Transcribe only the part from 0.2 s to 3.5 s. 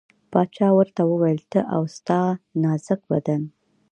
باچا ورته وویل ته او ستا نازک بدن.